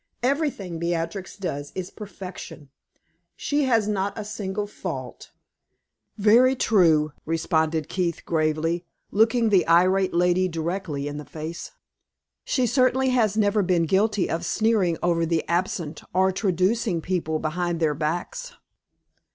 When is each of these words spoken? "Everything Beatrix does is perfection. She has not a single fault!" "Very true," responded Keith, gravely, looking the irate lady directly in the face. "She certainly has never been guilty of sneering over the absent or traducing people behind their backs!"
"Everything 0.23 0.79
Beatrix 0.79 1.37
does 1.37 1.71
is 1.75 1.91
perfection. 1.91 2.71
She 3.35 3.65
has 3.65 3.87
not 3.87 4.17
a 4.17 4.25
single 4.25 4.65
fault!" 4.65 5.29
"Very 6.17 6.55
true," 6.55 7.11
responded 7.23 7.87
Keith, 7.87 8.25
gravely, 8.25 8.83
looking 9.11 9.49
the 9.49 9.67
irate 9.67 10.15
lady 10.15 10.47
directly 10.47 11.07
in 11.07 11.17
the 11.17 11.23
face. 11.23 11.73
"She 12.43 12.65
certainly 12.65 13.09
has 13.09 13.37
never 13.37 13.61
been 13.61 13.83
guilty 13.85 14.27
of 14.27 14.43
sneering 14.43 14.97
over 15.03 15.23
the 15.23 15.47
absent 15.47 16.01
or 16.15 16.31
traducing 16.31 17.01
people 17.01 17.37
behind 17.37 17.79
their 17.79 17.93
backs!" 17.93 18.53